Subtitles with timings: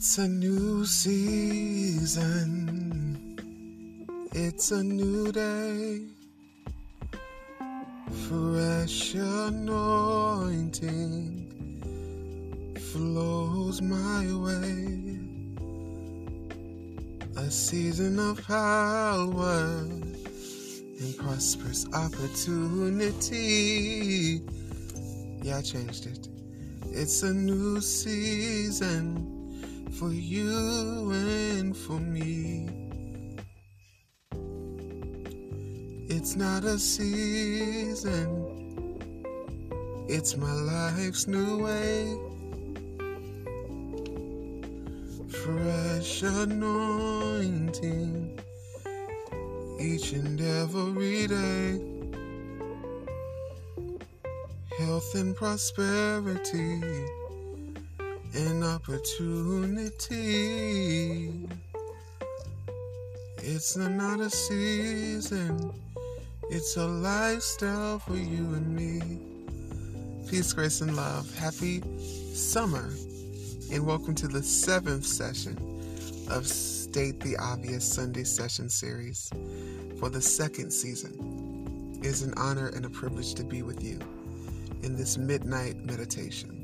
[0.00, 2.22] It's a new season.
[4.32, 6.04] It's a new day.
[8.28, 9.90] Fresh anointing
[12.92, 15.18] flows my way.
[17.36, 19.82] A season of power
[21.00, 23.32] and prosperous opportunity.
[25.42, 26.28] Yeah, I changed it.
[26.84, 29.37] It's a new season
[29.98, 32.68] for you and for me.
[36.08, 38.28] It's not a season,
[40.08, 42.16] it's my life's new way.
[45.28, 48.38] Fresh anointing
[49.80, 51.80] each and every day.
[54.78, 56.80] Health and prosperity
[58.34, 59.88] an opportunity.
[63.38, 65.72] It's not a season,
[66.50, 69.00] it's a lifestyle for you and me.
[70.28, 71.34] Peace, grace, and love.
[71.38, 71.82] Happy
[72.34, 72.90] summer,
[73.72, 75.56] and welcome to the seventh session
[76.30, 79.30] of State the Obvious Sunday Session Series
[79.98, 81.98] for the second season.
[82.02, 83.98] It is an honor and a privilege to be with you
[84.82, 86.57] in this midnight meditation.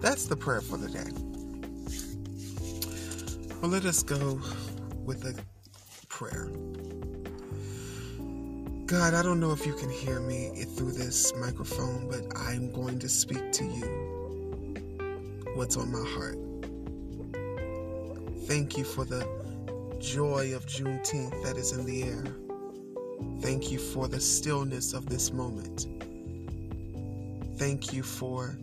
[0.00, 1.10] That's the prayer for the day.
[3.60, 4.40] Well, let us go
[5.04, 5.34] with a
[6.08, 6.50] prayer.
[8.86, 13.00] God, I don't know if you can hear me through this microphone, but I'm going
[13.00, 14.08] to speak to you
[15.54, 16.38] what's on my heart.
[18.46, 19.26] Thank you for the
[19.98, 22.24] joy of Juneteenth that is in the air.
[23.40, 25.88] Thank you for the stillness of this moment.
[27.58, 28.56] Thank you for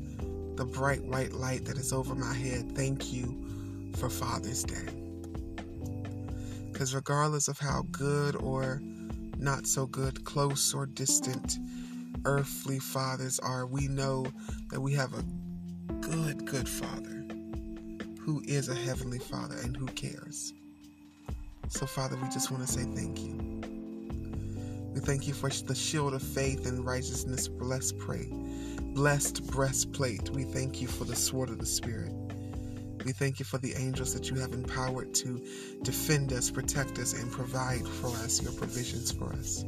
[0.56, 2.76] the bright white light that is over my head.
[2.76, 4.88] Thank you for Father's Day.
[6.72, 8.82] Because regardless of how good or
[9.38, 11.58] not so good, close or distant
[12.26, 14.26] earthly fathers are, we know
[14.70, 15.24] that we have a
[16.02, 17.26] good, good Father
[18.20, 20.54] who is a heavenly Father and who cares.
[21.70, 23.55] So, Father, we just want to say thank you.
[24.96, 27.48] We thank you for the shield of faith and righteousness.
[27.48, 28.32] Bless, pray
[28.96, 30.30] blessed breastplate.
[30.30, 32.14] We thank you for the sword of the Spirit.
[33.04, 35.46] We thank you for the angels that you have empowered to
[35.84, 39.66] defend us, protect us, and provide for us your provisions for us.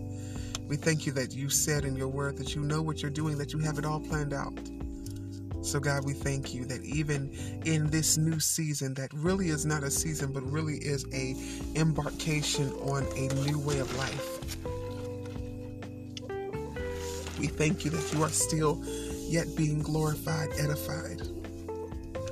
[0.67, 3.38] We thank you that you said in your word that you know what you're doing,
[3.38, 4.57] that you have it all planned out.
[5.61, 7.29] So, God, we thank you that even
[7.65, 11.35] in this new season, that really is not a season, but really is a
[11.77, 14.57] embarkation on a new way of life.
[17.39, 18.83] We thank you that you are still
[19.27, 21.21] yet being glorified, edified,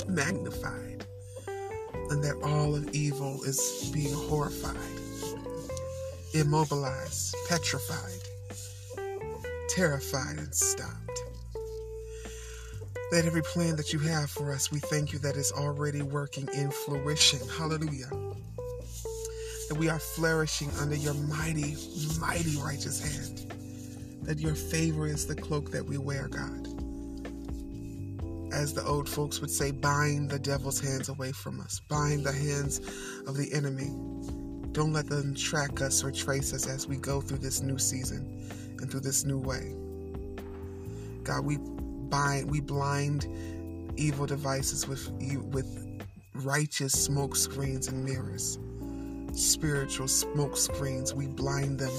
[0.08, 1.06] magnified,
[2.10, 4.76] and that all of evil is being horrified,
[6.34, 8.20] immobilized, petrified,
[9.70, 11.20] terrified, and stopped.
[13.12, 16.50] That every plan that you have for us, we thank you that is already working
[16.54, 17.40] in fruition.
[17.48, 18.10] Hallelujah.
[19.70, 21.76] That we are flourishing under your mighty,
[22.20, 23.54] mighty righteous hand.
[24.26, 26.68] That your favor is the cloak that we wear, God
[28.56, 32.32] as the old folks would say, bind the devil's hands away from us, bind the
[32.32, 32.80] hands
[33.28, 33.90] of the enemy.
[34.72, 38.50] Don't let them track us or trace us as we go through this new season
[38.80, 39.76] and through this new way.
[41.24, 43.28] God, we bind, we blind
[43.98, 45.10] evil devices with
[45.52, 46.02] with
[46.34, 48.58] righteous smoke screens and mirrors.
[49.36, 51.92] Spiritual smoke screens, we blind them.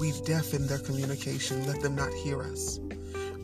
[0.00, 1.66] We deafen their communication.
[1.66, 2.80] Let them not hear us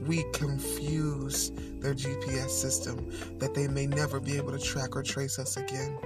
[0.07, 1.51] we confuse
[1.81, 5.99] their GPS system that they may never be able to track or trace us again.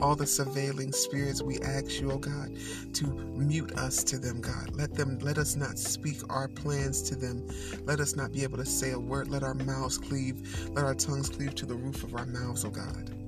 [0.00, 2.56] All the surveilling spirits, we ask you, oh God,
[2.94, 4.74] to mute us to them, God.
[4.74, 7.46] Let them let us not speak our plans to them.
[7.84, 9.28] Let us not be able to say a word.
[9.28, 12.70] Let our mouths cleave, let our tongues cleave to the roof of our mouths, oh
[12.70, 13.19] God.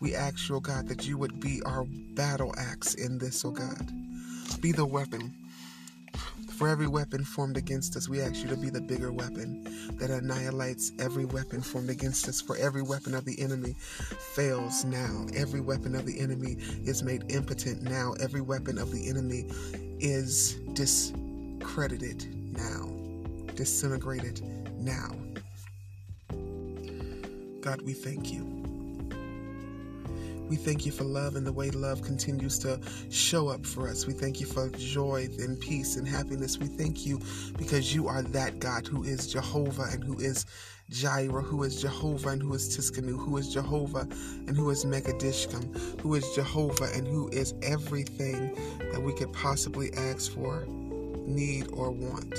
[0.00, 1.84] We ask you, oh God, that you would be our
[2.14, 3.90] battle axe in this, oh God.
[4.60, 5.34] Be the weapon
[6.56, 9.62] for every weapon formed against us, we ask you to be the bigger weapon
[9.98, 12.40] that annihilates every weapon formed against us.
[12.40, 13.74] For every weapon of the enemy
[14.34, 15.26] fails now.
[15.34, 18.14] Every weapon of the enemy is made impotent now.
[18.20, 19.50] Every weapon of the enemy
[20.00, 22.88] is discredited now,
[23.54, 24.40] disintegrated
[24.78, 25.10] now.
[27.60, 28.65] God, we thank you.
[30.48, 34.06] We thank you for love and the way love continues to show up for us.
[34.06, 36.58] We thank you for joy and peace and happiness.
[36.58, 37.20] We thank you
[37.58, 40.46] because you are that God who is Jehovah and who is
[40.90, 44.06] Jireh, who is Jehovah and who is Tsidkenu, who is Jehovah
[44.46, 48.54] and who is Mekoddishkem, who is Jehovah and who is everything
[48.92, 50.64] that we could possibly ask for,
[51.26, 52.34] need, or want.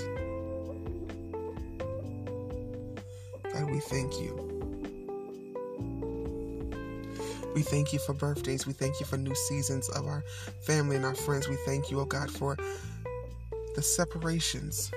[3.54, 4.57] God, we thank you.
[7.58, 8.68] We thank you for birthdays.
[8.68, 10.24] We thank you for new seasons of our
[10.62, 11.48] family and our friends.
[11.48, 12.56] We thank you, oh God, for
[13.74, 14.92] the separations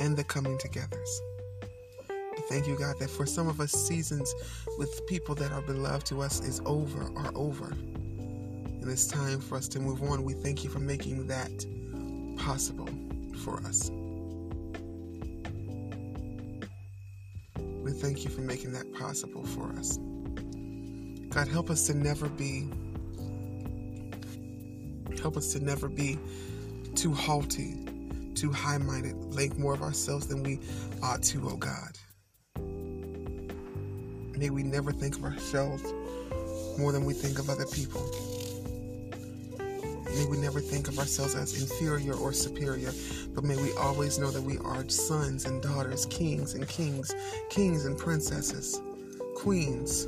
[0.00, 1.20] and the coming togethers.
[2.08, 4.34] We thank you, God, that for some of us, seasons
[4.78, 7.66] with people that are beloved to us is over, are over.
[7.66, 10.24] And it's time for us to move on.
[10.24, 11.52] We thank you for making that
[12.36, 12.88] possible
[13.44, 13.92] for us.
[17.80, 20.00] We thank you for making that possible for us.
[21.32, 22.68] God, help us to never be,
[25.18, 26.18] help us to never be
[26.94, 27.74] too haughty,
[28.34, 30.60] too high minded, think more of ourselves than we
[31.02, 31.96] ought to, oh God.
[34.36, 35.82] May we never think of ourselves
[36.78, 38.02] more than we think of other people.
[39.58, 42.92] May we never think of ourselves as inferior or superior,
[43.34, 47.14] but may we always know that we are sons and daughters, kings and kings,
[47.48, 48.82] kings and princesses,
[49.34, 50.06] queens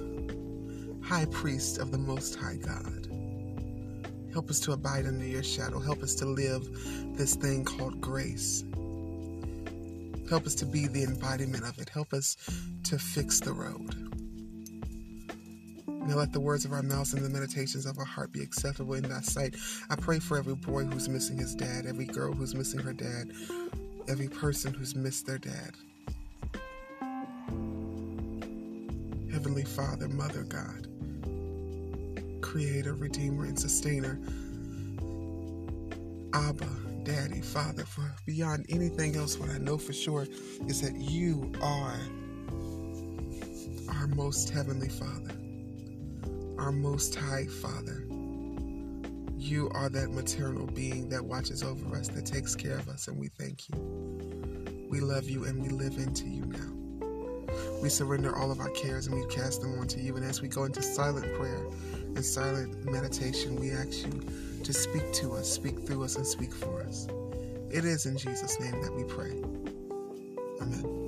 [1.04, 3.08] high priest of the Most High God.
[4.32, 5.78] Help us to abide under your shadow.
[5.78, 6.66] Help us to live
[7.16, 8.64] this thing called grace.
[10.30, 11.90] Help us to be the embodiment of it.
[11.90, 12.36] Help us
[12.84, 13.94] to fix the road.
[15.86, 18.94] Now let the words of our mouths and the meditations of our heart be acceptable
[18.94, 19.56] in thy sight.
[19.90, 23.30] I pray for every boy who's missing his dad, every girl who's missing her dad,
[24.08, 25.74] every person who's missed their dad.
[29.30, 30.88] Heavenly Father, Mother God,
[32.44, 34.20] creator, redeemer, and sustainer.
[36.34, 36.68] Abba,
[37.02, 40.26] Daddy, Father, for beyond anything else, what I know for sure
[40.68, 41.98] is that you are
[43.88, 45.34] our most heavenly Father,
[46.58, 48.04] our most high Father.
[49.36, 53.18] You are that maternal being that watches over us, that takes care of us, and
[53.18, 54.86] we thank you.
[54.90, 56.73] We love you and we live into you now.
[57.84, 60.16] We surrender all of our cares and we cast them onto you.
[60.16, 61.66] And as we go into silent prayer,
[62.16, 64.22] and silent meditation, we ask you
[64.62, 67.06] to speak to us, speak through us, and speak for us.
[67.70, 69.32] It is in Jesus' name that we pray.
[70.62, 71.03] Amen.